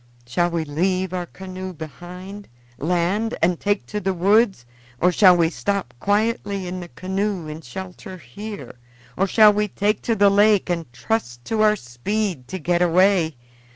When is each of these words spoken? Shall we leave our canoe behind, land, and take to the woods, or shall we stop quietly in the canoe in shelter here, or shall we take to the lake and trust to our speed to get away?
Shall 0.25 0.49
we 0.49 0.65
leave 0.65 1.13
our 1.13 1.27
canoe 1.27 1.73
behind, 1.73 2.47
land, 2.79 3.37
and 3.39 3.59
take 3.59 3.85
to 3.85 3.99
the 3.99 4.15
woods, 4.15 4.65
or 4.99 5.11
shall 5.11 5.37
we 5.37 5.51
stop 5.51 5.93
quietly 5.99 6.65
in 6.65 6.79
the 6.79 6.87
canoe 6.87 7.47
in 7.47 7.61
shelter 7.61 8.17
here, 8.17 8.79
or 9.15 9.27
shall 9.27 9.53
we 9.53 9.67
take 9.67 10.01
to 10.01 10.15
the 10.15 10.31
lake 10.31 10.71
and 10.71 10.91
trust 10.91 11.45
to 11.45 11.61
our 11.61 11.75
speed 11.75 12.47
to 12.47 12.57
get 12.57 12.81
away? 12.81 13.35